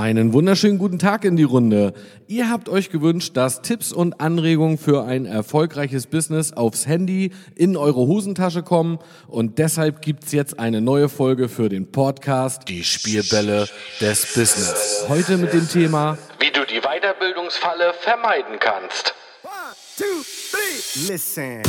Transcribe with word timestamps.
Einen 0.00 0.32
wunderschönen 0.32 0.78
guten 0.78 0.98
Tag 0.98 1.26
in 1.26 1.36
die 1.36 1.42
Runde. 1.42 1.92
Ihr 2.26 2.48
habt 2.48 2.70
euch 2.70 2.88
gewünscht, 2.88 3.36
dass 3.36 3.60
Tipps 3.60 3.92
und 3.92 4.18
Anregungen 4.18 4.78
für 4.78 5.04
ein 5.04 5.26
erfolgreiches 5.26 6.06
Business 6.06 6.54
aufs 6.54 6.86
Handy 6.86 7.32
in 7.54 7.76
eure 7.76 8.06
Hosentasche 8.06 8.62
kommen 8.62 8.98
und 9.28 9.58
deshalb 9.58 10.00
gibt's 10.00 10.32
jetzt 10.32 10.58
eine 10.58 10.80
neue 10.80 11.10
Folge 11.10 11.50
für 11.50 11.68
den 11.68 11.92
Podcast 11.92 12.66
Die 12.68 12.82
Spielbälle 12.82 13.68
des 14.00 14.32
Business. 14.32 15.04
Heute 15.06 15.36
mit 15.36 15.52
dem 15.52 15.68
Thema 15.68 16.16
Wie 16.38 16.50
du 16.50 16.64
die 16.64 16.80
Weiterbildungsfalle 16.80 17.92
vermeiden 17.92 18.58
kannst. 18.58 19.14
One, 19.42 19.52
two, 19.98 20.24
three. 20.50 21.12
Listen. 21.12 21.60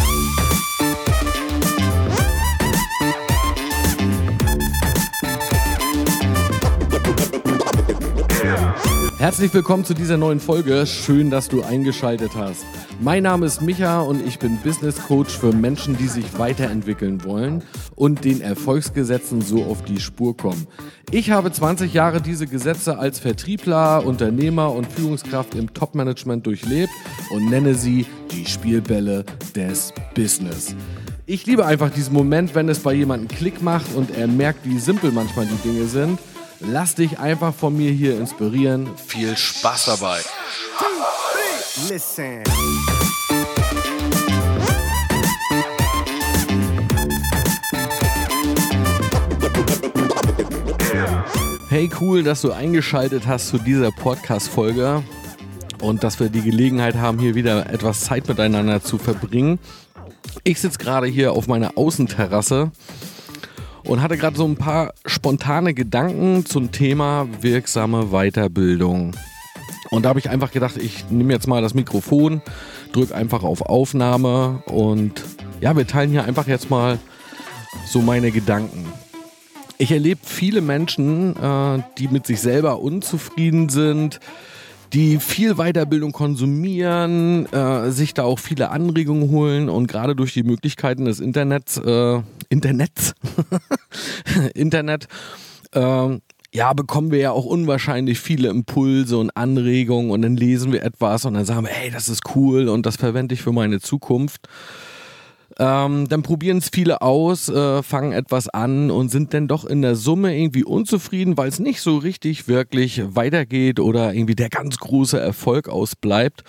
Herzlich 9.22 9.54
willkommen 9.54 9.86
zu 9.86 9.94
dieser 9.94 10.18
neuen 10.18 10.40
Folge. 10.40 10.88
Schön, 10.88 11.30
dass 11.30 11.48
du 11.48 11.62
eingeschaltet 11.62 12.32
hast. 12.34 12.66
Mein 13.00 13.22
Name 13.22 13.46
ist 13.46 13.62
Micha 13.62 14.02
und 14.02 14.26
ich 14.26 14.40
bin 14.40 14.58
Business 14.64 15.00
Coach 15.04 15.38
für 15.38 15.54
Menschen, 15.54 15.96
die 15.96 16.08
sich 16.08 16.40
weiterentwickeln 16.40 17.24
wollen 17.24 17.62
und 17.96 18.26
den 18.26 18.42
Erfolgsgesetzen 18.42 19.42
so 19.42 19.64
auf 19.66 19.84
die 19.84 20.00
Spur 20.00 20.36
kommen. 20.36 20.66
Ich 21.12 21.30
habe 21.30 21.52
20 21.52 21.94
Jahre 21.94 22.20
diese 22.20 22.48
Gesetze 22.48 22.98
als 22.98 23.20
Vertriebler, 23.20 24.04
Unternehmer 24.08 24.74
und 24.74 24.92
Führungskraft 24.92 25.54
im 25.54 25.72
Top-Management 25.72 26.48
durchlebt 26.48 26.92
und 27.30 27.48
nenne 27.48 27.76
sie 27.76 28.08
die 28.32 28.48
Spielbälle 28.48 29.24
des 29.56 29.94
Business. 30.16 30.76
Ich 31.28 31.46
liebe 31.46 31.68
einfach 31.68 31.92
diesen 31.92 32.16
Moment, 32.16 32.56
wenn 32.56 32.70
es 32.70 32.80
bei 32.80 32.94
jemandem 32.96 33.28
Klick 33.28 33.62
macht 33.62 33.94
und 33.94 34.18
er 34.18 34.26
merkt, 34.26 34.66
wie 34.66 34.80
simpel 34.80 35.12
manchmal 35.12 35.46
die 35.46 35.70
Dinge 35.70 35.86
sind 35.86 36.18
Lass 36.64 36.94
dich 36.94 37.18
einfach 37.18 37.54
von 37.56 37.76
mir 37.76 37.92
hier 37.92 38.18
inspirieren. 38.20 38.90
Viel 38.96 39.36
Spaß 39.36 39.86
dabei. 39.86 40.20
Listen. 41.90 42.44
Hey, 51.70 51.90
cool, 52.00 52.22
dass 52.22 52.42
du 52.42 52.52
eingeschaltet 52.52 53.26
hast 53.26 53.48
zu 53.48 53.58
dieser 53.58 53.92
Podcast-Folge 53.92 55.02
und 55.80 56.04
dass 56.04 56.20
wir 56.20 56.30
die 56.30 56.42
Gelegenheit 56.42 56.96
haben, 56.96 57.18
hier 57.18 57.34
wieder 57.34 57.72
etwas 57.72 58.02
Zeit 58.02 58.28
miteinander 58.28 58.84
zu 58.84 59.00
verbringen. 59.00 59.58
Ich 60.44 60.62
sitze 60.62 60.78
gerade 60.78 61.08
hier 61.08 61.34
auf 61.34 61.48
meiner 61.48 61.78
Außenterrasse 61.78 62.72
und 63.84 64.02
hatte 64.02 64.18
gerade 64.18 64.38
so 64.38 64.46
ein 64.46 64.56
paar 64.56 64.94
spontane 65.06 65.74
Gedanken 65.74 66.46
zum 66.46 66.72
Thema 66.72 67.28
wirksame 67.42 68.08
Weiterbildung. 68.12 69.16
Und 69.90 70.06
da 70.06 70.10
habe 70.10 70.20
ich 70.20 70.30
einfach 70.30 70.52
gedacht, 70.52 70.78
ich 70.78 71.10
nehme 71.10 71.34
jetzt 71.34 71.48
mal 71.48 71.62
das 71.62 71.74
Mikrofon, 71.74 72.42
drücke 72.94 73.14
einfach 73.14 73.44
auf 73.44 73.62
Aufnahme 73.62 74.64
und 74.66 75.22
ja, 75.60 75.76
wir 75.76 75.86
teilen 75.86 76.12
hier 76.12 76.24
einfach 76.24 76.48
jetzt 76.48 76.70
mal 76.70 76.98
so 77.88 78.02
meine 78.02 78.32
Gedanken. 78.32 78.86
Ich 79.78 79.92
erlebe 79.92 80.22
viele 80.24 80.62
Menschen, 80.62 81.36
äh, 81.36 81.84
die 81.98 82.08
mit 82.08 82.28
sich 82.28 82.40
selber 82.40 82.80
unzufrieden 82.80 83.70
sind, 83.70 84.20
die 84.94 85.18
viel 85.18 85.56
Weiterbildung 85.56 86.12
konsumieren, 86.12 87.52
äh, 87.52 87.92
sich 87.92 88.14
da 88.14 88.24
auch 88.24 88.40
viele 88.40 88.70
Anregungen 88.70 89.30
holen 89.30 89.70
und 89.70 89.88
gerade 89.88 90.16
durch 90.16 90.34
die 90.34 90.44
Möglichkeiten 90.44 91.06
des 91.06 91.20
Internets, 91.20 91.78
äh, 91.78 92.22
Internets, 92.52 93.14
Internet, 94.54 95.08
äh, 95.72 96.20
ja, 96.54 96.74
bekommen 96.74 97.12
wir 97.12 97.20
ja 97.20 97.32
auch 97.32 97.46
unwahrscheinlich 97.46 98.20
viele 98.20 98.50
Impulse 98.50 99.18
und 99.18 99.32
Anregungen 99.38 100.12
und 100.12 100.22
dann 100.22 100.36
lesen 100.36 100.74
wir 100.74 100.84
etwas 100.84 101.24
und 101.24 101.36
dann 101.36 101.46
sagen 101.46 101.64
wir, 101.64 101.72
hey, 101.72 101.90
das 101.90 102.10
ist 102.10 102.36
cool 102.36 102.68
und 102.68 102.86
das 102.86 102.98
verwende 102.98 103.34
ich 103.34 103.42
für 103.42 103.54
meine 103.54 103.80
Zukunft. 103.80 104.50
Ähm, 105.60 106.10
dann 106.10 106.24
probieren 106.24 106.58
es 106.58 106.70
viele 106.70 107.02
aus, 107.02 107.48
äh, 107.48 107.84
fangen 107.84 108.12
etwas 108.12 108.50
an 108.50 108.92
und 108.92 109.10
sind 109.10 109.34
dann 109.34 109.48
doch 109.48 109.64
in 109.64 109.82
der 109.82 109.96
Summe 109.96 110.38
irgendwie 110.38 110.66
unzufrieden, 110.66 111.38
weil 111.38 111.48
es 111.48 111.60
nicht 111.60 111.82
so 111.82 111.98
richtig 111.98 112.50
wirklich 112.50 113.02
weitergeht 113.16 113.80
oder 113.80 114.14
irgendwie 114.14 114.36
der 114.36 114.50
ganz 114.50 114.78
große 114.78 115.20
Erfolg 115.20 115.70
ausbleibt. 115.70 116.44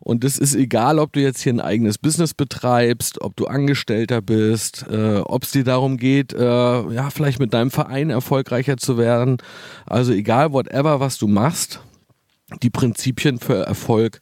Und 0.00 0.24
es 0.24 0.38
ist 0.38 0.54
egal, 0.54 0.98
ob 0.98 1.12
du 1.12 1.20
jetzt 1.20 1.42
hier 1.42 1.52
ein 1.52 1.60
eigenes 1.60 1.98
Business 1.98 2.32
betreibst, 2.34 3.20
ob 3.20 3.36
du 3.36 3.46
Angestellter 3.46 4.22
bist, 4.22 4.86
äh, 4.90 5.18
ob 5.18 5.44
es 5.44 5.52
dir 5.52 5.64
darum 5.64 5.98
geht, 5.98 6.32
äh, 6.32 6.40
ja, 6.40 7.10
vielleicht 7.10 7.38
mit 7.38 7.52
deinem 7.52 7.70
Verein 7.70 8.10
erfolgreicher 8.10 8.78
zu 8.78 8.96
werden. 8.96 9.38
Also 9.86 10.12
egal, 10.12 10.52
whatever, 10.52 11.00
was 11.00 11.18
du 11.18 11.28
machst, 11.28 11.80
die 12.62 12.70
Prinzipien 12.70 13.38
für 13.38 13.64
Erfolg 13.64 14.20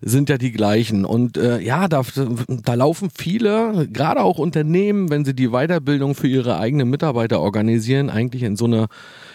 sind 0.00 0.28
ja 0.30 0.38
die 0.38 0.50
gleichen. 0.50 1.04
Und 1.04 1.36
äh, 1.36 1.60
ja, 1.60 1.88
da, 1.88 2.02
da 2.48 2.74
laufen 2.74 3.10
viele, 3.14 3.86
gerade 3.92 4.22
auch 4.22 4.38
Unternehmen, 4.38 5.10
wenn 5.10 5.24
sie 5.24 5.34
die 5.34 5.50
Weiterbildung 5.50 6.14
für 6.14 6.26
ihre 6.26 6.58
eigenen 6.58 6.90
Mitarbeiter 6.90 7.40
organisieren, 7.40 8.10
eigentlich 8.10 8.42
in 8.42 8.56
so 8.56 8.64
eine, 8.64 8.86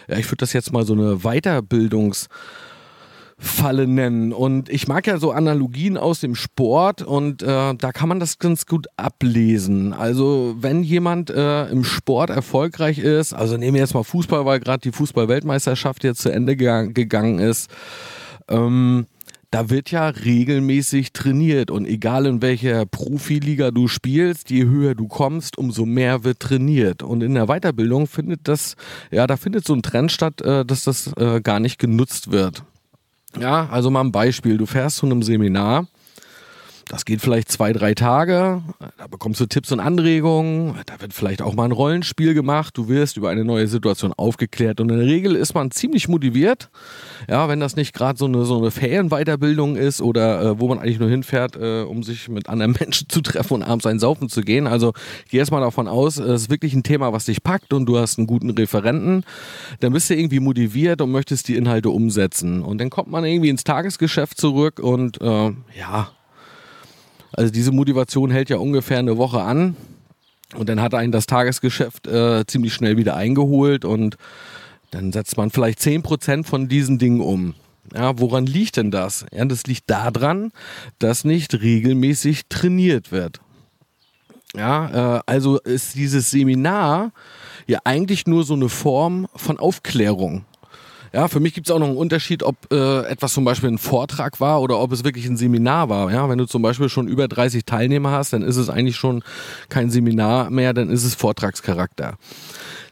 ja, 0.10 0.18
ich 0.18 0.25
würde 0.25 0.38
das 0.38 0.54
jetzt 0.54 0.74
mal 0.74 0.86
so 0.86 0.94
eine 0.94 1.18
Weiterbildungs- 1.24 2.28
Falle 3.44 3.88
nennen. 3.88 4.31
Und 4.31 4.70
ich 4.70 4.88
mag 4.88 5.06
ja 5.06 5.18
so 5.18 5.31
Analogien 5.31 5.98
aus 5.98 6.22
dem 6.22 6.34
Sport 6.34 7.02
und 7.02 7.44
äh, 7.44 7.76
da 7.76 7.92
kann 7.92 8.09
man 8.09 8.20
das 8.20 8.40
ganz 8.40 8.66
gut 8.66 8.88
ablesen. 8.96 9.94
Also 9.94 10.56
wenn 10.59 10.81
jemand 10.81 11.30
äh, 11.30 11.66
im 11.68 11.84
Sport 11.84 12.30
erfolgreich 12.30 13.00
ist, 13.00 13.34
also 13.34 13.58
nehmen 13.58 13.76
wir 13.76 13.81
jetzt 13.81 13.94
mal 13.94 14.04
Fußball, 14.04 14.46
weil 14.46 14.59
gerade 14.59 14.80
die 14.80 14.92
Fußball-Weltmeisterschaft 14.92 16.04
jetzt 16.04 16.22
zu 16.22 16.30
Ende 16.30 16.56
gegangen 16.56 17.40
ist, 17.40 17.70
ähm, 18.48 19.08
da 19.52 19.70
wird 19.70 19.92
ja 19.92 20.08
regelmäßig 20.08 21.14
trainiert 21.14 21.70
und 21.70 21.86
egal 21.86 22.25
in 22.25 22.42
welcher 22.42 22.88
Profiliga 22.88 23.70
du 23.70 23.88
spielst, 23.88 24.50
je 24.50 24.66
höher 24.66 24.96
du 24.96 25.08
kommst, 25.08 25.60
umso 25.60 25.86
mehr 25.86 26.24
wird 26.24 26.40
trainiert. 26.40 27.04
Und 27.04 27.22
in 27.22 27.36
der 27.36 27.46
Weiterbildung 27.46 28.08
findet 28.08 28.48
das, 28.48 28.75
ja, 29.12 29.28
da 29.28 29.38
findet 29.38 29.68
so 29.68 29.74
ein 29.74 29.84
Trend 29.84 30.12
statt, 30.12 30.42
äh, 30.42 30.66
dass 30.66 30.86
das 30.86 31.14
äh, 31.18 31.40
gar 31.42 31.60
nicht 31.60 31.78
genutzt 31.78 32.31
wird. 32.31 32.64
Ja, 33.39 33.67
also 33.71 33.89
mal 33.89 34.01
ein 34.01 34.11
Beispiel. 34.11 34.57
Du 34.57 34.66
fährst 34.66 34.97
zu 34.97 35.05
einem 35.05 35.23
Seminar 35.23 35.88
das 36.88 37.05
geht 37.05 37.21
vielleicht 37.21 37.51
zwei, 37.51 37.73
drei 37.73 37.94
Tage. 37.94 38.61
Da 38.97 39.07
bekommst 39.07 39.39
du 39.39 39.45
Tipps 39.45 39.71
und 39.71 39.79
Anregungen. 39.79 40.75
Da 40.85 40.99
wird 40.99 41.13
vielleicht 41.13 41.41
auch 41.41 41.53
mal 41.53 41.66
ein 41.66 41.71
Rollenspiel 41.71 42.33
gemacht. 42.33 42.77
Du 42.77 42.88
wirst 42.88 43.17
über 43.17 43.29
eine 43.29 43.45
neue 43.45 43.67
Situation 43.67 44.13
aufgeklärt. 44.13 44.79
Und 44.79 44.91
in 44.91 44.97
der 44.97 45.07
Regel 45.07 45.35
ist 45.35 45.53
man 45.53 45.71
ziemlich 45.71 46.07
motiviert. 46.07 46.69
Ja, 47.29 47.47
wenn 47.47 47.59
das 47.59 47.75
nicht 47.75 47.94
gerade 47.94 48.17
so 48.17 48.25
eine, 48.25 48.45
so 48.45 48.57
eine 48.57 48.71
Ferienweiterbildung 48.71 49.75
ist 49.75 50.01
oder 50.01 50.41
äh, 50.41 50.59
wo 50.59 50.67
man 50.67 50.79
eigentlich 50.79 50.99
nur 50.99 51.09
hinfährt, 51.09 51.55
äh, 51.55 51.83
um 51.83 52.03
sich 52.03 52.29
mit 52.29 52.49
anderen 52.49 52.73
Menschen 52.79 53.07
zu 53.09 53.21
treffen 53.21 53.55
und 53.55 53.63
abends 53.63 53.85
ein 53.85 54.00
Saufen 54.00 54.29
zu 54.29 54.41
gehen. 54.41 54.67
Also 54.67 54.94
geh 55.29 55.38
erst 55.38 55.51
mal 55.51 55.61
davon 55.61 55.88
aus, 55.88 56.17
es 56.17 56.44
ist 56.44 56.50
wirklich 56.50 56.73
ein 56.73 56.83
Thema, 56.83 57.13
was 57.13 57.25
dich 57.25 57.44
packt 57.44 57.73
und 57.73 57.85
du 57.85 57.97
hast 57.97 58.17
einen 58.17 58.27
guten 58.27 58.50
Referenten. 58.50 59.23
Dann 59.79 59.94
bist 59.94 60.09
du 60.09 60.15
irgendwie 60.15 60.39
motiviert 60.39 61.01
und 61.01 61.11
möchtest 61.11 61.47
die 61.47 61.55
Inhalte 61.55 61.89
umsetzen. 61.89 62.61
Und 62.61 62.79
dann 62.79 62.89
kommt 62.89 63.09
man 63.09 63.23
irgendwie 63.23 63.50
ins 63.50 63.63
Tagesgeschäft 63.63 64.38
zurück 64.38 64.79
und 64.79 65.21
äh, 65.21 65.51
ja, 65.77 66.11
also 67.33 67.51
diese 67.51 67.71
Motivation 67.71 68.31
hält 68.31 68.49
ja 68.49 68.57
ungefähr 68.57 68.99
eine 68.99 69.17
Woche 69.17 69.41
an. 69.41 69.75
Und 70.55 70.69
dann 70.69 70.81
hat 70.81 70.94
einen 70.94 71.11
das 71.11 71.25
Tagesgeschäft 71.25 72.07
äh, 72.07 72.45
ziemlich 72.45 72.73
schnell 72.73 72.97
wieder 72.97 73.16
eingeholt 73.16 73.85
und 73.85 74.17
dann 74.91 75.11
setzt 75.11 75.35
man 75.35 75.49
vielleicht 75.49 75.79
10% 75.79 76.45
von 76.45 76.67
diesen 76.67 76.99
Dingen 76.99 77.21
um. 77.21 77.55
Ja, 77.94 78.19
woran 78.19 78.45
liegt 78.45 78.77
denn 78.77 78.91
das? 78.91 79.25
Ja, 79.31 79.44
das 79.45 79.66
liegt 79.66 79.89
daran, 79.89 80.51
dass 80.99 81.25
nicht 81.25 81.59
regelmäßig 81.59 82.44
trainiert 82.49 83.11
wird. 83.11 83.41
Ja, 84.55 85.17
äh, 85.17 85.21
also 85.25 85.57
ist 85.59 85.95
dieses 85.95 86.29
Seminar 86.29 87.11
ja 87.65 87.79
eigentlich 87.83 88.27
nur 88.27 88.44
so 88.44 88.53
eine 88.53 88.69
Form 88.69 89.27
von 89.35 89.57
Aufklärung. 89.57 90.45
Ja, 91.13 91.28
für 91.28 91.40
mich 91.40 91.53
gibt 91.53 91.68
es 91.68 91.72
auch 91.72 91.78
noch 91.78 91.88
einen 91.88 91.97
Unterschied, 91.97 92.41
ob 92.41 92.56
äh, 92.72 93.01
etwas 93.06 93.33
zum 93.33 93.45
Beispiel 93.45 93.69
ein 93.69 93.77
Vortrag 93.77 94.39
war 94.39 94.62
oder 94.62 94.80
ob 94.80 94.92
es 94.92 95.04
wirklich 95.04 95.27
ein 95.27 95.38
Seminar 95.38 95.88
war. 95.88 96.12
Ja, 96.12 96.27
wenn 96.27 96.39
du 96.39 96.45
zum 96.45 96.63
Beispiel 96.63 96.89
schon 96.89 97.07
über 97.07 97.27
30 97.27 97.65
Teilnehmer 97.65 98.10
hast, 98.10 98.33
dann 98.33 98.42
ist 98.42 98.57
es 98.57 98.68
eigentlich 98.68 98.95
schon 98.95 99.24
kein 99.69 99.92
Seminar 99.92 100.50
mehr, 100.50 100.74
dann 100.74 100.89
ist 100.89 101.04
es 101.04 101.13
Vortragscharakter. 101.13 102.18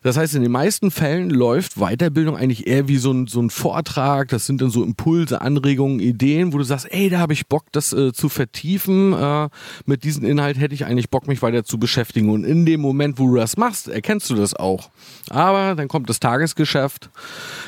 Das 0.03 0.17
heißt, 0.17 0.33
in 0.33 0.41
den 0.41 0.51
meisten 0.51 0.89
Fällen 0.89 1.29
läuft 1.29 1.75
Weiterbildung 1.75 2.35
eigentlich 2.35 2.65
eher 2.65 2.87
wie 2.87 2.97
so 2.97 3.11
ein, 3.11 3.27
so 3.27 3.39
ein 3.39 3.51
Vortrag. 3.51 4.29
Das 4.29 4.47
sind 4.47 4.59
dann 4.59 4.71
so 4.71 4.83
Impulse, 4.83 5.41
Anregungen, 5.41 5.99
Ideen, 5.99 6.53
wo 6.53 6.57
du 6.57 6.63
sagst, 6.63 6.91
ey, 6.91 7.09
da 7.09 7.19
habe 7.19 7.33
ich 7.33 7.47
Bock, 7.47 7.65
das 7.71 7.93
äh, 7.93 8.11
zu 8.11 8.27
vertiefen. 8.27 9.13
Äh, 9.13 9.49
mit 9.85 10.03
diesem 10.03 10.25
Inhalt 10.25 10.59
hätte 10.59 10.73
ich 10.73 10.85
eigentlich 10.85 11.11
Bock, 11.11 11.27
mich 11.27 11.43
weiter 11.43 11.63
zu 11.63 11.77
beschäftigen. 11.77 12.31
Und 12.31 12.45
in 12.45 12.65
dem 12.65 12.81
Moment, 12.81 13.19
wo 13.19 13.27
du 13.27 13.35
das 13.35 13.57
machst, 13.57 13.89
erkennst 13.89 14.27
du 14.31 14.35
das 14.35 14.55
auch. 14.55 14.89
Aber 15.29 15.75
dann 15.75 15.87
kommt 15.87 16.09
das 16.09 16.19
Tagesgeschäft, 16.19 17.11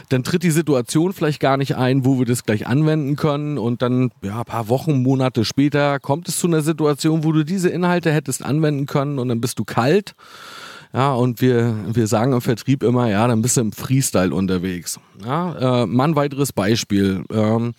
dann 0.09 0.23
tritt 0.23 0.41
die 0.41 0.51
Situation 0.51 1.13
vielleicht 1.13 1.39
gar 1.39 1.57
nicht 1.57 1.75
ein, 1.75 2.03
wo 2.03 2.17
wir 2.17 2.25
das 2.25 2.45
gleich 2.45 2.65
anwenden 2.65 3.15
können. 3.15 3.59
Und 3.59 3.83
dann, 3.83 4.09
ja, 4.23 4.39
ein 4.39 4.45
paar 4.45 4.69
Wochen, 4.69 5.03
Monate 5.03 5.45
später 5.45 5.99
kommt 5.99 6.27
es 6.27 6.39
zu 6.39 6.47
einer 6.47 6.61
Situation, 6.61 7.23
wo 7.23 7.31
du 7.31 7.43
diese 7.43 7.69
Inhalte 7.69 8.11
hättest 8.11 8.43
anwenden 8.43 8.87
können 8.87 9.19
und 9.19 9.27
dann 9.27 9.39
bist 9.39 9.59
du 9.59 9.65
kalt 9.65 10.15
Ja, 10.93 11.13
und 11.13 11.41
wir, 11.41 11.75
wir 11.87 12.05
sagen 12.05 12.33
im 12.33 12.41
Vertrieb 12.41 12.83
immer, 12.83 13.09
ja, 13.09 13.27
dann 13.27 13.41
bist 13.41 13.57
du 13.57 13.61
im 13.61 13.71
Freestyle 13.71 14.33
unterwegs. 14.33 14.99
Ja, 15.25 15.83
äh, 15.83 15.85
mal 15.87 16.15
weiteres 16.15 16.53
Beispiel. 16.53 17.23
Ähm, 17.31 17.73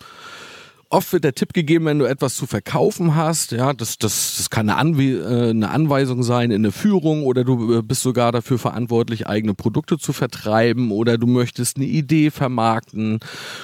Oft 0.89 1.13
wird 1.13 1.23
der 1.23 1.33
Tipp 1.33 1.53
gegeben, 1.53 1.85
wenn 1.85 1.99
du 1.99 2.05
etwas 2.05 2.35
zu 2.35 2.45
verkaufen 2.45 3.15
hast, 3.15 3.51
ja, 3.51 3.73
das, 3.73 3.97
das, 3.97 4.35
das 4.37 4.49
kann 4.49 4.69
eine, 4.69 4.77
Anwe 4.77 5.03
äh, 5.03 5.49
eine 5.49 5.71
Anweisung 5.71 6.21
sein 6.21 6.51
in 6.51 6.61
eine 6.61 6.71
Führung 6.71 7.23
oder 7.23 7.43
du 7.43 7.79
äh, 7.79 7.81
bist 7.81 8.01
sogar 8.01 8.31
dafür 8.31 8.59
verantwortlich, 8.59 9.25
eigene 9.25 9.55
Produkte 9.55 9.97
zu 9.97 10.13
vertreiben 10.13 10.91
oder 10.91 11.17
du 11.17 11.25
möchtest 11.25 11.77
eine 11.77 11.85
Idee 11.85 12.29
vermarkten, 12.29 13.19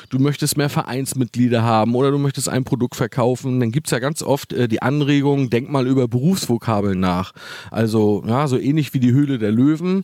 du 0.10 0.18
möchtest 0.20 0.58
mehr 0.58 0.70
Vereinsmitglieder 0.70 1.62
haben 1.62 1.94
oder 1.94 2.10
du 2.10 2.18
möchtest 2.18 2.50
ein 2.50 2.64
Produkt 2.64 2.96
verkaufen, 2.96 3.60
dann 3.60 3.72
gibt's 3.72 3.92
ja 3.92 4.00
ganz 4.00 4.24
oft 4.24 4.52
äh, 4.54 4.68
die 4.68 4.82
Anregung, 4.82 5.52
denk 5.52 5.70
mal 5.70 5.88
über 5.88 6.08
Berufsvokabeln 6.08 7.00
nach. 7.00 7.34
Also, 7.70 8.24
ja, 8.28 8.48
so 8.48 8.58
ähnlich 8.58 8.94
wie 8.96 9.00
die 9.00 9.12
Höhle 9.12 9.38
der 9.38 9.52
Löwen. 9.52 10.04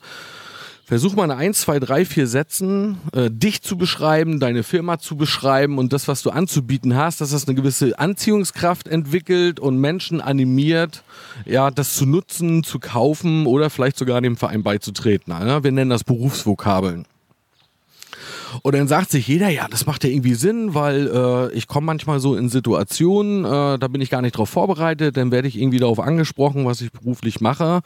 Versuch 0.88 1.16
mal 1.16 1.25
in 1.25 1.31
eins, 1.31 1.60
zwei, 1.60 1.80
drei, 1.80 2.06
vier 2.06 2.28
Sätzen 2.28 3.00
äh, 3.12 3.30
dich 3.30 3.62
zu 3.62 3.78
beschreiben, 3.78 4.39
deine 4.39 4.63
Firma 4.63 5.00
zu 5.00 5.18
beschreiben 5.18 5.80
und 5.80 5.92
das, 5.92 6.07
was 6.07 6.22
du 6.22 6.30
anzubieten 6.30 6.95
hast, 6.95 7.19
dass 7.19 7.31
das 7.31 7.45
eine 7.45 7.56
gewisse 7.56 8.00
Anziehungskraft 8.00 8.88
entwickelt 8.88 9.60
und 9.60 9.80
Menschen 9.80 10.22
animiert, 10.22 11.04
ja, 11.45 11.72
das 11.72 11.95
zu 11.95 12.06
nutzen, 12.06 12.63
zu 12.63 12.80
kaufen 12.80 13.48
oder 13.48 13.69
vielleicht 13.69 13.98
sogar 13.98 14.22
dem 14.22 14.38
Verein 14.38 14.63
beizutreten. 14.63 15.34
Ja? 15.34 15.62
Wir 15.62 15.74
nennen 15.74 15.89
das 15.89 16.06
Berufsvokabeln. 16.06 17.06
Und 18.62 18.74
dann 18.74 18.88
sagt 18.88 19.12
sich 19.12 19.28
jeder, 19.28 19.50
ja, 19.50 19.68
das 19.69 19.88
macht 19.88 20.06
ja 20.06 20.10
irgendwie 20.10 20.36
Sinn, 20.36 20.74
weil 20.74 21.07
äh, 21.13 21.51
ich 21.51 21.68
komme 21.68 21.88
manchmal 21.88 22.22
so 22.22 22.33
in 22.38 22.48
Situationen, 22.48 23.44
äh, 23.44 23.78
da 23.78 23.90
bin 23.90 24.00
ich 24.00 24.10
gar 24.10 24.22
nicht 24.22 24.38
drauf 24.38 24.50
vorbereitet, 24.50 25.18
dann 25.18 25.31
werde 25.31 25.50
ich 25.50 25.60
irgendwie 25.60 25.80
darauf 25.80 26.00
angesprochen, 26.00 26.63
was 26.63 26.80
ich 26.80 26.94
beruflich 26.94 27.42
mache. 27.42 27.81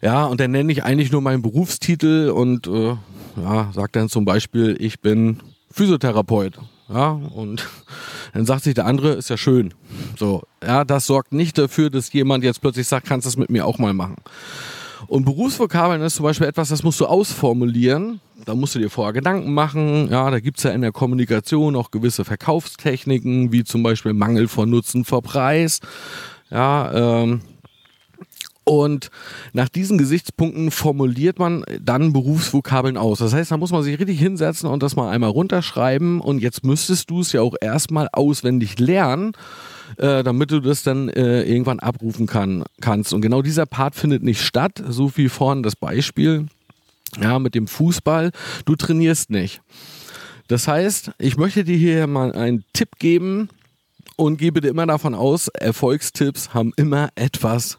Ja, 0.00 0.26
und 0.26 0.40
dann 0.40 0.52
nenne 0.52 0.70
ich 0.72 0.84
eigentlich 0.84 1.10
nur 1.10 1.20
meinen 1.20 1.42
Berufstitel 1.42 2.30
und 2.30 2.66
äh, 2.66 2.96
ja, 3.36 3.70
sag 3.74 3.92
dann 3.92 4.08
zum 4.08 4.24
Beispiel, 4.24 4.76
ich 4.78 5.00
bin 5.00 5.40
Physiotherapeut. 5.70 6.58
Ja, 6.88 7.10
und 7.10 7.68
dann 8.32 8.46
sagt 8.46 8.64
sich 8.64 8.74
der 8.74 8.86
andere, 8.86 9.12
ist 9.12 9.28
ja 9.28 9.36
schön. 9.36 9.74
So, 10.16 10.42
ja, 10.64 10.84
das 10.84 11.06
sorgt 11.06 11.32
nicht 11.32 11.58
dafür, 11.58 11.90
dass 11.90 12.12
jemand 12.12 12.44
jetzt 12.44 12.60
plötzlich 12.60 12.86
sagt, 12.86 13.06
kannst 13.06 13.26
du 13.26 13.28
das 13.28 13.36
mit 13.36 13.50
mir 13.50 13.66
auch 13.66 13.78
mal 13.78 13.92
machen. 13.92 14.16
Und 15.06 15.24
Berufsvokabeln 15.24 16.02
ist 16.02 16.16
zum 16.16 16.24
Beispiel 16.24 16.46
etwas, 16.46 16.68
das 16.68 16.82
musst 16.82 17.00
du 17.00 17.06
ausformulieren. 17.06 18.20
Da 18.44 18.54
musst 18.54 18.74
du 18.74 18.78
dir 18.78 18.90
vorher 18.90 19.12
Gedanken 19.12 19.52
machen. 19.52 20.08
Ja, 20.10 20.30
da 20.30 20.40
gibt's 20.40 20.62
ja 20.62 20.70
in 20.70 20.80
der 20.80 20.92
Kommunikation 20.92 21.76
auch 21.76 21.90
gewisse 21.90 22.24
Verkaufstechniken, 22.24 23.52
wie 23.52 23.64
zum 23.64 23.82
Beispiel 23.82 24.12
Mangel 24.12 24.48
von 24.48 24.70
Nutzen 24.70 25.04
vor 25.04 25.22
Preis. 25.22 25.80
Ja, 26.50 27.22
ähm, 27.22 27.42
und 28.68 29.08
nach 29.54 29.70
diesen 29.70 29.96
Gesichtspunkten 29.96 30.70
formuliert 30.70 31.38
man 31.38 31.64
dann 31.80 32.12
Berufsvokabeln 32.12 32.98
aus. 32.98 33.18
Das 33.18 33.32
heißt, 33.32 33.50
da 33.50 33.56
muss 33.56 33.72
man 33.72 33.82
sich 33.82 33.98
richtig 33.98 34.18
hinsetzen 34.18 34.68
und 34.68 34.82
das 34.82 34.94
mal 34.94 35.08
einmal 35.08 35.30
runterschreiben. 35.30 36.20
Und 36.20 36.40
jetzt 36.40 36.64
müsstest 36.64 37.08
du 37.08 37.20
es 37.20 37.32
ja 37.32 37.40
auch 37.40 37.54
erstmal 37.62 38.10
auswendig 38.12 38.78
lernen, 38.78 39.32
äh, 39.96 40.22
damit 40.22 40.50
du 40.50 40.60
das 40.60 40.82
dann 40.82 41.08
äh, 41.08 41.44
irgendwann 41.44 41.80
abrufen 41.80 42.26
kann, 42.26 42.62
kannst. 42.82 43.14
Und 43.14 43.22
genau 43.22 43.40
dieser 43.40 43.64
Part 43.64 43.94
findet 43.94 44.22
nicht 44.22 44.42
statt. 44.42 44.84
So 44.86 45.16
wie 45.16 45.30
vorhin 45.30 45.62
das 45.62 45.74
Beispiel 45.74 46.46
ja, 47.18 47.38
mit 47.38 47.54
dem 47.54 47.68
Fußball. 47.68 48.32
Du 48.66 48.76
trainierst 48.76 49.30
nicht. 49.30 49.62
Das 50.46 50.68
heißt, 50.68 51.12
ich 51.16 51.38
möchte 51.38 51.64
dir 51.64 51.78
hier 51.78 52.06
mal 52.06 52.32
einen 52.32 52.64
Tipp 52.74 52.98
geben 52.98 53.48
und 54.16 54.36
gebe 54.36 54.60
dir 54.60 54.68
immer 54.68 54.86
davon 54.86 55.14
aus, 55.14 55.48
Erfolgstipps 55.48 56.52
haben 56.52 56.74
immer 56.76 57.08
etwas 57.14 57.78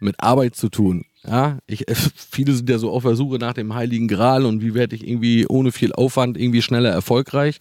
mit 0.00 0.16
Arbeit 0.18 0.56
zu 0.56 0.68
tun. 0.68 1.04
Ja, 1.26 1.58
ich, 1.66 1.84
viele 2.30 2.54
sind 2.54 2.68
ja 2.70 2.78
so 2.78 2.90
auf 2.90 3.02
der 3.02 3.16
Suche 3.16 3.38
nach 3.38 3.52
dem 3.52 3.74
Heiligen 3.74 4.08
Gral 4.08 4.46
und 4.46 4.62
wie 4.62 4.74
werde 4.74 4.96
ich 4.96 5.06
irgendwie 5.06 5.46
ohne 5.46 5.72
viel 5.72 5.92
Aufwand 5.92 6.38
irgendwie 6.38 6.62
schneller 6.62 6.90
erfolgreich. 6.90 7.58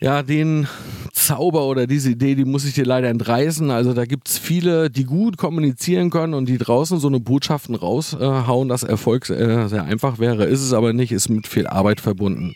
Ja, 0.00 0.22
den 0.22 0.66
Zauber 1.12 1.66
oder 1.66 1.86
diese 1.86 2.10
Idee, 2.10 2.34
die 2.34 2.44
muss 2.44 2.64
ich 2.64 2.74
dir 2.74 2.84
leider 2.84 3.08
entreißen. 3.08 3.70
Also 3.70 3.94
da 3.94 4.04
gibt's 4.04 4.36
viele, 4.36 4.90
die 4.90 5.04
gut 5.04 5.38
kommunizieren 5.38 6.10
können 6.10 6.34
und 6.34 6.46
die 6.46 6.58
draußen 6.58 6.98
so 6.98 7.08
eine 7.08 7.20
Botschaften 7.20 7.74
raushauen, 7.74 8.68
dass 8.68 8.82
Erfolg 8.82 9.30
äh, 9.30 9.68
sehr 9.68 9.84
einfach 9.84 10.18
wäre. 10.18 10.44
Ist 10.44 10.60
es 10.60 10.72
aber 10.72 10.92
nicht, 10.92 11.12
ist 11.12 11.28
mit 11.28 11.46
viel 11.46 11.66
Arbeit 11.66 12.00
verbunden. 12.00 12.54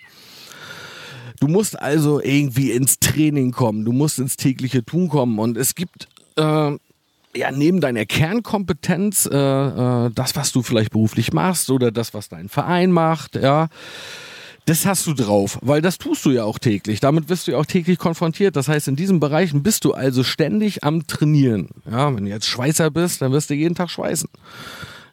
Du 1.41 1.47
musst 1.47 1.81
also 1.81 2.21
irgendwie 2.21 2.73
ins 2.73 2.99
Training 2.99 3.53
kommen, 3.53 3.85
du 3.85 3.93
musst 3.93 4.19
ins 4.19 4.37
tägliche 4.37 4.85
Tun 4.85 5.09
kommen 5.09 5.39
und 5.39 5.57
es 5.57 5.75
gibt 5.75 6.09
äh, 6.37 6.73
ja, 7.37 7.51
neben 7.51 7.81
deiner 7.81 8.07
Kernkompetenz, 8.07 9.27
äh, 9.31 9.37
äh, 9.37 10.11
das, 10.15 10.37
was 10.37 10.53
du 10.53 10.63
vielleicht 10.63 10.91
beruflich 10.93 11.33
machst 11.33 11.71
oder 11.71 11.91
das, 11.91 12.15
was 12.15 12.29
dein 12.29 12.49
Verein 12.49 12.91
macht, 12.91 13.37
ja, 13.37 13.69
das 14.69 14.85
hast 14.85 15.07
du 15.07 15.15
drauf, 15.15 15.59
weil 15.63 15.81
das 15.81 15.97
tust 15.97 16.27
du 16.27 16.31
ja 16.31 16.45
auch 16.45 16.59
täglich. 16.59 17.01
Damit 17.01 17.31
wirst 17.31 17.47
du 17.47 17.53
ja 17.53 17.59
auch 17.59 17.65
täglich 17.65 17.99
konfrontiert. 17.99 18.55
Das 18.55 18.69
heißt, 18.69 18.89
in 18.89 18.97
diesen 18.97 19.19
Bereichen 19.19 19.63
bist 19.63 19.87
du 19.87 19.95
also 19.95 20.23
ständig 20.25 20.85
am 20.85 21.07
Trainieren. 21.07 21.71
Ja, 21.91 22.15
wenn 22.15 22.27
du 22.27 22.31
jetzt 22.31 22.47
Schweißer 22.47 22.91
bist, 22.91 23.23
dann 23.23 23.33
wirst 23.33 23.49
du 23.49 23.55
jeden 23.55 23.75
Tag 23.75 23.89
schweißen. 23.89 24.29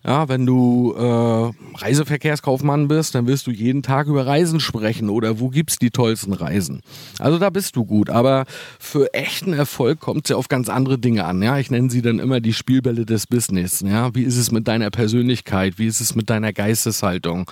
Ja, 0.06 0.30
wenn 0.30 0.46
du 0.46 0.94
äh, 0.94 1.78
Reiseverkehrskaufmann 1.78 2.88
bist, 2.88 3.16
dann 3.16 3.25
wirst 3.25 3.48
du 3.48 3.52
jeden 3.52 3.81
Tag 3.81 4.06
über 4.06 4.28
Reisen 4.28 4.60
sprechen 4.60 5.10
oder 5.10 5.40
wo 5.40 5.50
gibt's 5.50 5.80
die 5.80 5.90
tollsten 5.90 6.34
Reisen. 6.34 6.81
Also 7.18 7.40
da 7.40 7.50
bist 7.50 7.75
du 7.75 7.86
gut, 7.86 8.12
aber 8.12 8.46
für 8.80 9.16
echten 9.16 9.54
Erfolg 9.54 10.00
kommt 10.00 10.25
es 10.25 10.30
ja 10.30 10.36
auf 10.36 10.48
ganz 10.48 10.69
andere 10.69 11.00
Dinge 11.00 11.25
an. 11.25 11.42
Ja, 11.42 11.57
ich 11.57 11.72
nenne 11.72 11.90
sie 11.90 12.04
dann 12.04 12.19
immer 12.19 12.40
die 12.40 12.54
Spielbälle 12.54 13.06
des 13.06 13.25
Business. 13.25 13.81
Ja, 13.81 14.13
wie 14.13 14.24
ist 14.24 14.38
es 14.38 14.52
mit 14.52 14.68
deiner 14.68 14.92
Persönlichkeit? 14.92 15.80
Wie 15.80 15.88
ist 15.88 16.02
es 16.02 16.13
mit 16.13 16.30
deiner 16.30 16.54
Geisteshaltung? 16.54 17.50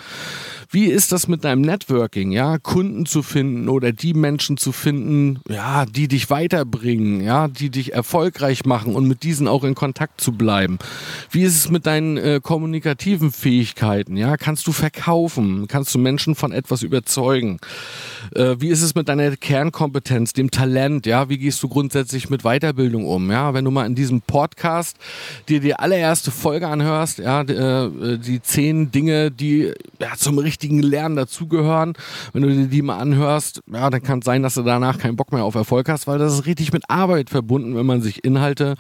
Wie 0.70 0.86
ist 0.86 1.12
das 1.12 1.28
mit 1.28 1.44
deinem 1.44 1.62
Networking? 1.62 2.32
Ja, 2.32 2.58
Kunden 2.58 3.06
zu 3.06 3.22
finden 3.22 3.70
oder 3.70 3.92
die 3.92 4.14
Menschen 4.14 4.58
zu 4.58 4.72
finden, 4.72 5.40
ja, 5.48 5.86
die 5.86 6.08
dich 6.08 6.30
weiterbringen, 6.30 7.22
ja, 7.22 7.48
die 7.48 7.70
dich 7.70 7.94
erfolgreich 7.94 8.66
machen 8.66 8.96
und 8.96 9.08
mit 9.08 9.24
diesen 9.24 9.48
auch 9.48 9.64
in 9.64 9.76
Kontakt 9.76 10.20
zu 10.20 10.32
bleiben. 10.32 10.80
Wie 11.30 11.44
ist 11.44 11.56
es 11.56 11.70
mit 11.70 11.86
deinen 11.86 12.18
äh, 12.18 12.40
kommunikativen 12.44 13.32
Fähigkeiten? 13.32 14.18
Ja, 14.18 14.38
kannst 14.38 14.68
du 14.68 14.72
verkaufen? 14.72 15.68
Kannst 15.68 15.94
du 15.96 16.00
Menschen 16.00 16.36
von 16.36 16.52
etwas 16.52 16.84
überzeugen? 16.84 17.60
Äh, 18.36 18.58
wie 18.60 18.68
ist 18.68 18.82
es 18.82 18.96
mit 18.96 19.10
deiner 19.10 19.36
Kernkompetenz, 19.36 20.34
dem 20.34 20.52
Talent? 20.52 21.06
Ja, 21.06 21.30
wie 21.30 21.38
gehst 21.38 21.64
du 21.64 21.70
grundsätzlich 21.70 22.30
mit 22.30 22.44
Weiterbildung 22.44 23.06
um? 23.06 23.32
Ja, 23.32 23.54
wenn 23.54 23.66
du 23.66 23.72
mal 23.72 23.86
in 23.86 23.96
diesem 23.96 24.22
Podcast 24.22 24.98
dir 25.50 25.60
die 25.60 25.76
allererste 25.76 26.32
Folge 26.32 26.68
anhörst, 26.68 27.20
ja, 27.20 27.44
die, 27.44 27.54
äh, 27.54 28.18
die 28.18 28.42
zehn 28.42 28.92
Dinge, 28.92 29.32
die 29.32 29.74
ja, 30.00 30.14
zum 30.18 30.38
richtigen 30.38 30.82
Lernen 30.82 31.16
dazugehören, 31.16 31.94
wenn 32.34 32.44
du 32.44 32.50
dir 32.50 32.68
die 32.68 32.82
mal 32.82 33.00
anhörst, 33.00 33.62
ja, 33.72 33.90
dann 33.90 34.04
kann 34.04 34.20
es 34.20 34.26
sein, 34.26 34.44
dass 34.44 34.56
du 34.56 34.64
danach 34.64 34.98
keinen 34.98 35.16
Bock 35.16 35.32
mehr 35.32 35.44
auf 35.44 35.56
Erfolg 35.56 35.90
hast, 35.90 36.08
weil 36.08 36.20
das 36.20 36.34
ist 36.34 36.46
richtig 36.46 36.74
mit 36.74 36.90
Arbeit 36.90 37.30
verbunden, 37.30 37.76
wenn 37.76 37.86
man 37.86 38.02
sich 38.02 38.24
Inhalte 38.24 38.76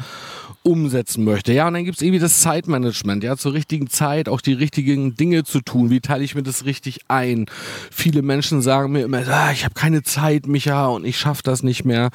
umsetzen 0.64 1.24
möchte. 1.24 1.54
Ja, 1.54 1.68
und 1.68 1.74
dann 1.74 1.86
gibt's 1.86 2.02
irgendwie 2.02 2.20
das 2.20 2.42
Zeitmanagement, 2.42 3.24
ja, 3.24 3.36
zur 3.36 3.53
richtigen 3.54 3.88
Zeit 3.88 4.30
auch 4.30 4.42
die 4.42 4.54
richtigen 4.54 5.16
Dinge 5.16 5.44
zu 5.44 5.62
tun. 5.62 5.90
Wie 5.90 6.02
teile 6.02 6.24
ich 6.24 6.36
mir 6.36 6.44
das 6.44 6.66
richtig 6.66 7.02
ein? 7.08 7.46
Viele 7.92 8.22
Menschen 8.22 8.62
sagen 8.62 8.92
mir 8.92 9.06
immer, 9.06 9.28
ah, 9.28 9.52
ich 9.52 9.64
habe 9.66 9.74
keine 9.74 10.04
Zeit, 10.04 10.48
Micha, 10.48 10.88
und 10.88 11.06
ich 11.06 11.18
schaffe 11.18 11.44
das 11.44 11.64
nicht 11.64 11.86
mehr. 11.86 12.10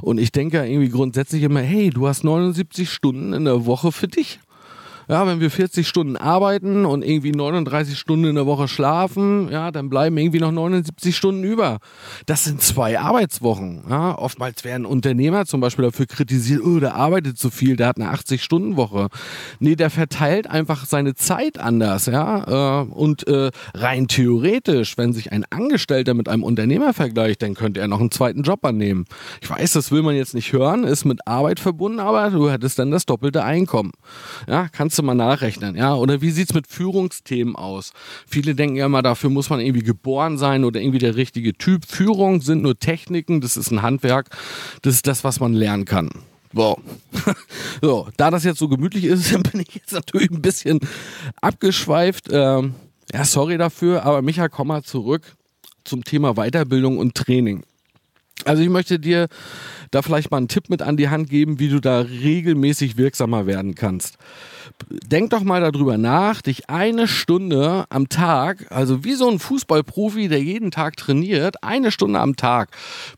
Und 0.00 0.18
ich 0.18 0.32
denke 0.32 0.64
irgendwie 0.64 0.90
grundsätzlich 0.90 1.42
immer, 1.42 1.60
hey, 1.60 1.90
du 1.90 2.08
hast 2.08 2.24
79 2.24 2.90
Stunden 2.90 3.32
in 3.32 3.44
der 3.44 3.66
Woche 3.66 3.92
für 3.92 4.08
dich. 4.08 4.40
Ja, 5.08 5.26
wenn 5.26 5.40
wir 5.40 5.50
40 5.50 5.86
Stunden 5.86 6.16
arbeiten 6.16 6.84
und 6.84 7.04
irgendwie 7.04 7.32
39 7.32 7.98
Stunden 7.98 8.24
in 8.26 8.34
der 8.34 8.46
Woche 8.46 8.68
schlafen, 8.68 9.50
ja, 9.50 9.70
dann 9.70 9.90
bleiben 9.90 10.16
irgendwie 10.16 10.40
noch 10.40 10.52
79 10.52 11.16
Stunden 11.16 11.44
über. 11.44 11.78
Das 12.26 12.44
sind 12.44 12.62
zwei 12.62 12.98
Arbeitswochen. 12.98 13.84
Ja, 13.88 14.18
oftmals 14.18 14.64
werden 14.64 14.86
Unternehmer 14.86 15.46
zum 15.46 15.60
Beispiel 15.60 15.84
dafür 15.84 16.06
kritisiert, 16.06 16.62
oh, 16.64 16.80
der 16.80 16.94
arbeitet 16.94 17.38
zu 17.38 17.50
viel, 17.50 17.76
der 17.76 17.88
hat 17.88 17.96
eine 17.98 18.12
80-Stunden-Woche. 18.12 19.08
Nee, 19.58 19.76
der 19.76 19.90
verteilt 19.90 20.48
einfach 20.48 20.86
seine 20.86 21.14
Zeit 21.14 21.58
anders, 21.58 22.06
ja. 22.06 22.82
Äh, 22.82 22.84
und 22.86 23.26
äh, 23.26 23.50
rein 23.74 24.08
theoretisch, 24.08 24.96
wenn 24.96 25.12
sich 25.12 25.32
ein 25.32 25.44
Angestellter 25.50 26.14
mit 26.14 26.28
einem 26.28 26.42
Unternehmer 26.42 26.94
vergleicht, 26.94 27.42
dann 27.42 27.54
könnte 27.54 27.80
er 27.80 27.88
noch 27.88 28.00
einen 28.00 28.10
zweiten 28.10 28.42
Job 28.42 28.64
annehmen. 28.64 29.04
Ich 29.40 29.50
weiß, 29.50 29.72
das 29.72 29.92
will 29.92 30.02
man 30.02 30.16
jetzt 30.16 30.34
nicht 30.34 30.52
hören, 30.52 30.84
ist 30.84 31.04
mit 31.04 31.26
Arbeit 31.26 31.60
verbunden, 31.60 32.00
aber 32.00 32.30
du 32.30 32.50
hättest 32.50 32.78
dann 32.78 32.90
das 32.90 33.06
doppelte 33.06 33.44
Einkommen. 33.44 33.92
Ja, 34.48 34.68
kannst 34.70 34.93
kannst 34.94 35.00
du 35.00 35.02
mal 35.02 35.14
nachrechnen, 35.16 35.74
ja? 35.74 35.92
Oder 35.96 36.20
wie 36.20 36.30
sieht's 36.30 36.54
mit 36.54 36.68
Führungsthemen 36.68 37.56
aus? 37.56 37.92
Viele 38.28 38.54
denken 38.54 38.76
ja 38.76 38.86
immer, 38.86 39.02
dafür 39.02 39.28
muss 39.28 39.50
man 39.50 39.58
irgendwie 39.58 39.82
geboren 39.82 40.38
sein 40.38 40.62
oder 40.62 40.80
irgendwie 40.80 41.00
der 41.00 41.16
richtige 41.16 41.52
Typ. 41.54 41.84
Führung 41.84 42.40
sind 42.40 42.62
nur 42.62 42.78
Techniken, 42.78 43.40
das 43.40 43.56
ist 43.56 43.72
ein 43.72 43.82
Handwerk, 43.82 44.30
das 44.82 44.94
ist 44.94 45.08
das, 45.08 45.24
was 45.24 45.40
man 45.40 45.52
lernen 45.52 45.84
kann. 45.84 46.10
Wow. 46.52 46.78
so, 47.82 48.06
da 48.16 48.30
das 48.30 48.44
jetzt 48.44 48.60
so 48.60 48.68
gemütlich 48.68 49.02
ist, 49.02 49.32
bin 49.52 49.62
ich 49.62 49.74
jetzt 49.74 49.92
natürlich 49.92 50.30
ein 50.30 50.42
bisschen 50.42 50.78
abgeschweift. 51.40 52.28
Ähm, 52.30 52.76
ja, 53.12 53.24
sorry 53.24 53.58
dafür, 53.58 54.04
aber 54.04 54.22
Micha, 54.22 54.48
komm 54.48 54.68
mal 54.68 54.84
zurück 54.84 55.34
zum 55.82 56.04
Thema 56.04 56.34
Weiterbildung 56.34 56.98
und 56.98 57.16
Training. 57.16 57.64
Also 58.44 58.62
ich 58.62 58.68
möchte 58.68 58.98
dir 58.98 59.28
da 59.90 60.02
vielleicht 60.02 60.30
mal 60.30 60.38
einen 60.38 60.48
Tipp 60.48 60.68
mit 60.68 60.82
an 60.82 60.96
die 60.96 61.08
Hand 61.08 61.30
geben, 61.30 61.60
wie 61.60 61.68
du 61.68 61.80
da 61.80 62.00
regelmäßig 62.00 62.96
wirksamer 62.96 63.46
werden 63.46 63.74
kannst. 63.76 64.18
Denk 65.06 65.30
doch 65.30 65.42
mal 65.44 65.60
darüber 65.60 65.98
nach, 65.98 66.42
dich 66.42 66.68
eine 66.68 67.06
Stunde 67.06 67.84
am 67.90 68.08
Tag, 68.08 68.66
also 68.70 69.04
wie 69.04 69.14
so 69.14 69.30
ein 69.30 69.38
Fußballprofi, 69.38 70.26
der 70.26 70.42
jeden 70.42 70.72
Tag 70.72 70.96
trainiert, 70.96 71.62
eine 71.62 71.92
Stunde 71.92 72.18
am 72.18 72.34
Tag 72.34 72.70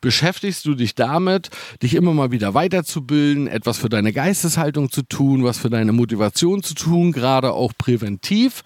beschäftigst 0.03 0.67
du 0.67 0.75
dich 0.75 0.95
damit, 0.95 1.49
dich 1.83 1.95
immer 1.95 2.13
mal 2.13 2.31
wieder 2.31 2.53
weiterzubilden, 2.53 3.47
etwas 3.47 3.79
für 3.79 3.89
deine 3.89 4.13
Geisteshaltung 4.13 4.91
zu 4.91 5.03
tun, 5.03 5.45
was 5.45 5.59
für 5.59 5.71
deine 5.71 5.93
Motivation 5.93 6.63
zu 6.63 6.75
tun, 6.75 7.13
gerade 7.13 7.53
auch 7.53 7.73
präventiv. 7.79 8.63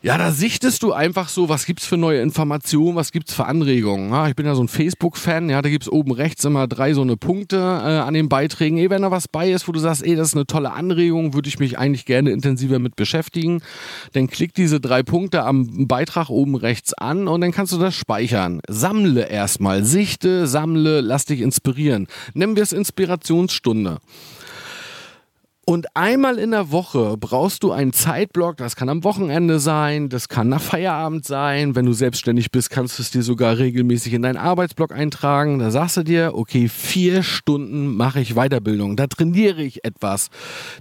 Ja, 0.00 0.16
da 0.16 0.30
sichtest 0.30 0.84
du 0.84 0.92
einfach 0.92 1.28
so, 1.28 1.48
was 1.48 1.66
gibt's 1.66 1.84
für 1.84 1.96
neue 1.96 2.20
Informationen, 2.20 2.94
was 2.94 3.10
gibt's 3.10 3.34
für 3.34 3.46
Anregungen. 3.46 4.10
Ja, 4.10 4.28
ich 4.28 4.36
bin 4.36 4.46
ja 4.46 4.54
so 4.54 4.62
ein 4.62 4.68
Facebook-Fan, 4.68 5.50
ja, 5.50 5.60
da 5.60 5.68
gibt's 5.68 5.88
oben 5.88 6.12
rechts 6.12 6.44
immer 6.44 6.68
drei 6.68 6.94
so 6.94 7.02
eine 7.02 7.16
Punkte 7.16 7.56
äh, 7.56 7.98
an 7.98 8.14
den 8.14 8.28
Beiträgen. 8.28 8.78
Ey, 8.78 8.90
wenn 8.90 9.02
da 9.02 9.10
was 9.10 9.26
bei 9.26 9.50
ist, 9.50 9.66
wo 9.66 9.72
du 9.72 9.80
sagst, 9.80 10.04
ey, 10.04 10.14
das 10.14 10.28
ist 10.28 10.34
eine 10.34 10.46
tolle 10.46 10.72
Anregung, 10.72 11.34
würde 11.34 11.48
ich 11.48 11.58
mich 11.58 11.78
eigentlich 11.78 12.06
gerne 12.06 12.30
intensiver 12.30 12.78
mit 12.78 12.94
beschäftigen, 12.94 13.60
dann 14.12 14.28
klick 14.28 14.54
diese 14.54 14.78
drei 14.78 15.02
Punkte 15.02 15.42
am 15.42 15.88
Beitrag 15.88 16.30
oben 16.30 16.54
rechts 16.54 16.94
an 16.94 17.26
und 17.26 17.40
dann 17.40 17.50
kannst 17.50 17.72
du 17.72 17.78
das 17.78 17.96
speichern. 17.96 18.60
Sammle 18.68 19.28
erstmal, 19.28 19.82
sichte, 19.82 20.46
sammle, 20.46 21.00
lass 21.00 21.24
dich 21.24 21.40
inspirieren. 21.40 22.06
Nennen 22.34 22.54
wir 22.54 22.62
es 22.62 22.72
Inspirationsstunde. 22.72 23.98
Und 25.68 25.94
einmal 25.94 26.38
in 26.38 26.52
der 26.52 26.70
Woche 26.70 27.18
brauchst 27.20 27.62
du 27.62 27.72
einen 27.72 27.92
Zeitblock, 27.92 28.56
das 28.56 28.74
kann 28.74 28.88
am 28.88 29.04
Wochenende 29.04 29.58
sein, 29.58 30.08
das 30.08 30.30
kann 30.30 30.48
nach 30.48 30.62
Feierabend 30.62 31.26
sein. 31.26 31.74
Wenn 31.74 31.84
du 31.84 31.92
selbstständig 31.92 32.50
bist, 32.50 32.70
kannst 32.70 32.98
du 32.98 33.02
es 33.02 33.10
dir 33.10 33.22
sogar 33.22 33.58
regelmäßig 33.58 34.14
in 34.14 34.22
deinen 34.22 34.38
Arbeitsblock 34.38 34.92
eintragen. 34.92 35.58
Da 35.58 35.70
sagst 35.70 35.98
du 35.98 36.04
dir, 36.04 36.32
okay, 36.34 36.68
vier 36.68 37.22
Stunden 37.22 37.94
mache 37.94 38.18
ich 38.18 38.32
Weiterbildung, 38.34 38.96
da 38.96 39.08
trainiere 39.08 39.62
ich 39.62 39.84
etwas, 39.84 40.30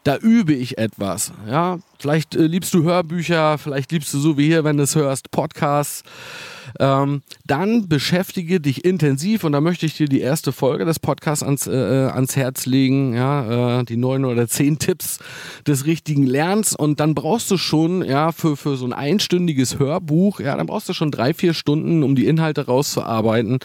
da 0.06 0.16
übe 0.16 0.54
ich 0.54 0.78
etwas. 0.78 1.34
Ja, 1.50 1.80
vielleicht 2.00 2.36
äh, 2.36 2.48
liebst 2.48 2.74
du 2.74 2.84
Hörbücher, 2.84 3.58
vielleicht 3.58 3.92
liebst 3.92 4.14
du 4.14 4.20
so 4.20 4.38
wie 4.38 4.48
hier, 4.48 4.64
wenn 4.64 4.78
du 4.78 4.84
es 4.84 4.96
hörst, 4.96 5.32
Podcasts. 5.32 6.04
Ähm, 6.80 7.22
dann 7.46 7.88
beschäftige 7.88 8.60
dich 8.60 8.86
intensiv 8.86 9.44
und 9.44 9.54
da 9.54 9.62
möchte 9.62 9.86
ich 9.86 9.96
dir 9.96 10.08
die 10.08 10.22
erste 10.22 10.52
Folge 10.52 10.86
des 10.86 11.00
Podcasts 11.00 11.44
ans, 11.44 11.68
äh, 11.68 11.74
äh, 11.74 12.10
ans 12.10 12.36
Herz 12.36 12.66
legen, 12.66 13.16
ja, 13.16 13.80
äh, 13.80 13.84
die 13.84 13.98
neun 13.98 14.26
oder 14.26 14.48
zehn 14.48 14.80
Tipps 14.80 15.20
des 15.66 15.86
richtigen 15.86 16.26
Lernens. 16.26 16.76
Und 16.76 17.00
dann 17.00 17.16
brauchst 17.16 17.50
du 17.52 17.58
schon, 17.58 18.04
ja, 18.04 18.32
für, 18.32 18.58
für 18.58 18.78
so 18.78 18.86
ein 18.86 18.94
einstündiges 18.94 19.80
Hörbuch, 19.80 20.40
ja, 20.40 20.56
dann 20.56 20.68
brauchst 20.68 20.90
du 20.90 20.94
schon 20.94 21.12
drei, 21.12 21.34
vier 21.34 21.54
Stunden, 21.54 22.04
um 22.04 22.16
die 22.16 22.28
Inhalte 22.28 22.66
rauszuarbeiten. 22.66 23.60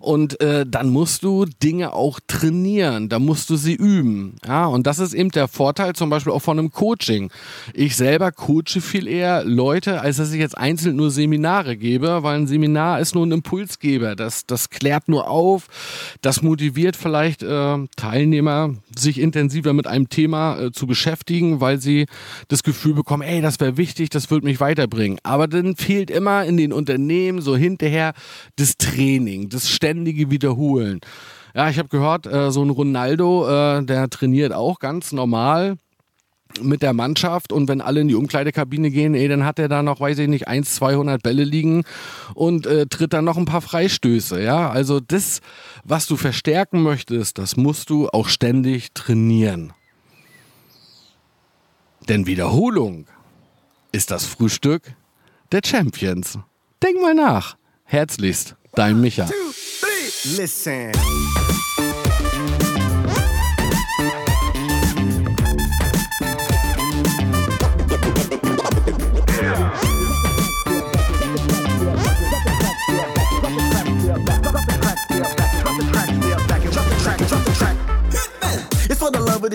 Und 0.00 0.40
äh, 0.40 0.64
dann 0.66 0.90
musst 0.90 1.24
du 1.24 1.46
Dinge 1.62 1.92
auch 1.92 2.20
trainieren, 2.26 3.08
da 3.08 3.18
musst 3.18 3.50
du 3.50 3.56
sie 3.56 3.74
üben, 3.74 4.36
ja, 4.46 4.66
und 4.66 4.86
das 4.86 4.98
ist 4.98 5.14
eben 5.14 5.30
der 5.30 5.48
Vorteil 5.48 5.94
zum 5.94 6.10
Beispiel 6.10 6.32
auch 6.32 6.42
von 6.42 6.58
einem 6.58 6.70
Coaching. 6.70 7.30
Ich 7.76 7.96
selber 7.96 8.30
coache 8.30 8.80
viel 8.80 9.08
eher 9.08 9.42
Leute, 9.42 10.00
als 10.00 10.18
dass 10.18 10.32
ich 10.32 10.38
jetzt 10.38 10.56
einzeln 10.56 10.94
nur 10.94 11.10
Seminare 11.10 11.76
gebe, 11.76 12.22
weil 12.22 12.36
ein 12.36 12.46
Seminar 12.46 13.00
ist 13.00 13.16
nur 13.16 13.26
ein 13.26 13.32
Impulsgeber. 13.32 14.14
Das, 14.14 14.46
das 14.46 14.70
klärt 14.70 15.08
nur 15.08 15.28
auf, 15.28 15.66
das 16.22 16.40
motiviert 16.40 16.94
vielleicht 16.94 17.42
äh, 17.42 17.78
Teilnehmer, 17.96 18.76
sich 18.96 19.18
intensiver 19.18 19.72
mit 19.72 19.88
einem 19.88 20.08
Thema 20.08 20.56
äh, 20.56 20.70
zu 20.70 20.86
beschäftigen, 20.86 21.60
weil 21.60 21.80
sie 21.80 22.06
das 22.46 22.62
Gefühl 22.62 22.94
bekommen, 22.94 23.24
ey, 23.24 23.42
das 23.42 23.58
wäre 23.58 23.76
wichtig, 23.76 24.08
das 24.08 24.30
wird 24.30 24.44
mich 24.44 24.60
weiterbringen. 24.60 25.18
Aber 25.24 25.48
dann 25.48 25.74
fehlt 25.74 26.12
immer 26.12 26.44
in 26.44 26.56
den 26.56 26.72
Unternehmen 26.72 27.40
so 27.40 27.56
hinterher 27.56 28.12
das 28.54 28.78
Training, 28.78 29.48
das 29.48 29.68
ständige 29.68 30.30
Wiederholen. 30.30 31.00
Ja, 31.56 31.68
ich 31.70 31.78
habe 31.78 31.88
gehört, 31.88 32.26
äh, 32.26 32.52
so 32.52 32.64
ein 32.64 32.70
Ronaldo, 32.70 33.48
äh, 33.48 33.84
der 33.84 34.08
trainiert 34.10 34.52
auch 34.52 34.78
ganz 34.78 35.10
normal 35.10 35.76
mit 36.60 36.82
der 36.82 36.92
Mannschaft 36.92 37.52
und 37.52 37.68
wenn 37.68 37.80
alle 37.80 38.00
in 38.00 38.08
die 38.08 38.14
Umkleidekabine 38.14 38.90
gehen, 38.90 39.14
ey, 39.14 39.28
dann 39.28 39.44
hat 39.44 39.58
er 39.58 39.68
da 39.68 39.82
noch, 39.82 40.00
weiß 40.00 40.18
ich 40.18 40.28
nicht, 40.28 40.46
1, 40.46 40.76
200 40.76 41.22
Bälle 41.22 41.44
liegen 41.44 41.84
und 42.34 42.66
äh, 42.66 42.86
tritt 42.86 43.12
dann 43.12 43.24
noch 43.24 43.36
ein 43.36 43.44
paar 43.44 43.60
Freistöße, 43.60 44.42
ja. 44.42 44.70
Also 44.70 45.00
das, 45.00 45.40
was 45.84 46.06
du 46.06 46.16
verstärken 46.16 46.82
möchtest, 46.82 47.38
das 47.38 47.56
musst 47.56 47.90
du 47.90 48.08
auch 48.08 48.28
ständig 48.28 48.92
trainieren. 48.94 49.72
Denn 52.08 52.26
Wiederholung 52.26 53.06
ist 53.92 54.10
das 54.10 54.26
Frühstück 54.26 54.82
der 55.52 55.60
Champions. 55.64 56.38
Denk 56.82 57.00
mal 57.00 57.14
nach. 57.14 57.56
Herzlichst, 57.84 58.56
dein 58.74 59.00
Micha. 59.00 59.26
Two, 59.26 59.34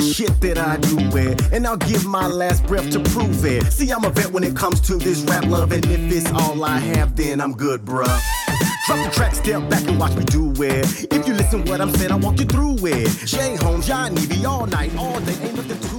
shit 0.10 0.42
that 0.42 0.58
I 0.58 0.78
do 0.78 0.98
it. 1.18 1.54
And 1.54 1.66
I'll 1.66 1.78
give 1.78 2.06
my 2.06 2.28
last 2.28 2.66
breath 2.66 2.90
to 2.92 3.00
prove 3.00 3.46
it. 3.46 3.64
See, 3.72 3.92
I'm 3.92 4.04
a 4.04 4.10
vet 4.10 4.32
when 4.32 4.44
it 4.44 4.56
comes 4.56 4.82
to 4.82 4.96
this 4.96 5.22
rap 5.24 5.46
love. 5.46 5.72
And 5.72 5.86
if 5.86 6.12
it's 6.12 6.32
all 6.32 6.64
I 6.64 6.78
have, 6.78 7.16
then 7.16 7.40
I'm 7.42 7.54
good, 7.54 7.86
bruh. 7.86 8.20
Drop 8.88 9.06
the 9.06 9.12
track, 9.14 9.36
step 9.36 9.70
back 9.70 9.88
and 9.88 10.00
watch 10.00 10.16
me 10.16 10.26
do 10.26 10.52
it. 10.64 11.14
If 11.14 11.28
you 11.28 11.34
listen 11.34 11.64
what 11.66 11.80
I'm 11.80 11.92
saying, 11.92 12.12
I'll 12.12 12.20
walk 12.20 12.40
you 12.40 12.46
through 12.46 12.78
it. 12.88 13.10
Jay 13.26 13.56
Holmes, 13.56 13.86
John 13.88 14.18
Evie, 14.18 14.46
all 14.46 14.66
night, 14.66 14.96
all 14.98 15.20
day, 15.22 15.34
ain't 15.44 15.56
nothing 15.56 15.80
to. 15.80 15.99